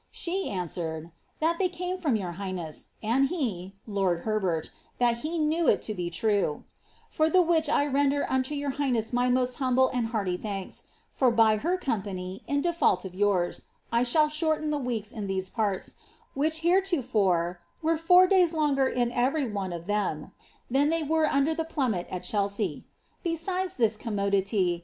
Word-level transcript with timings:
iShe 0.11 0.47
an. 0.47 0.65
wered, 0.75 1.11
^that 1.39 1.59
they 1.59 1.69
came 1.69 1.95
from 1.95 2.15
your 2.15 2.31
highness 2.31 2.87
^^nd 3.03 3.27
he 3.27 3.75
(lord 3.85 4.21
Her 4.21 4.39
bert) 4.39 4.71
that 4.97 5.17
he 5.17 5.37
know 5.37 5.67
it 5.67 5.81
tn 5.83 5.95
be 5.95 6.09
true,* 6.09 6.63
fur 7.11 7.29
the 7.29 7.43
which 7.43 7.69
I 7.69 7.85
render 7.85 8.25
unto 8.27 8.55
your 8.55 8.71
highness 8.71 9.13
my 9.13 9.29
most 9.29 9.59
huniMo 9.59 9.91
and 9.93 10.07
hoarty 10.07 10.37
thanks, 10.41 10.85
for 11.11 11.29
by 11.29 11.57
her 11.57 11.77
company, 11.77 12.41
in 12.47 12.61
default 12.63 13.05
of 13.05 13.13
yours, 13.13 13.65
I 13.91 14.01
shall 14.01 14.27
ibortoii 14.29 14.71
till* 14.71 14.79
Weeks 14.79 15.11
in 15.11 15.27
these 15.27 15.51
j>arts, 15.51 15.93
which 16.33 16.61
heretofure 16.63 17.57
were 17.83 17.95
four 17.95 18.25
days 18.25 18.53
longer 18.55 18.87
in 18.87 19.11
every 19.11 19.45
one 19.47 19.71
of 19.71 19.85
thorn 19.85 20.31
than 20.67 20.89
thoy 20.89 21.03
were 21.07 21.27
under 21.27 21.53
the 21.53 21.63
plummet 21.63 22.07
at 22.09 22.23
Chelsea. 22.23 22.87
Besides 23.21 23.75
this 23.75 23.97
eomnioitity. 23.97 24.79